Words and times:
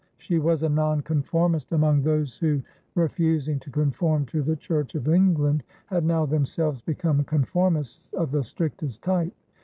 She 0.17 0.39
was 0.39 0.63
a 0.63 0.67
nonconformist 0.69 1.71
among 1.73 2.01
those 2.01 2.35
who, 2.39 2.63
refusing 2.95 3.59
to 3.59 3.69
conform 3.69 4.25
to 4.33 4.41
the 4.41 4.55
Church 4.55 4.95
of 4.95 5.07
England, 5.07 5.61
had 5.85 6.03
now 6.03 6.25
themselves 6.25 6.81
become 6.81 7.23
conformists 7.23 8.11
of 8.13 8.31
the 8.31 8.43
strictest 8.43 9.03
type. 9.03 9.31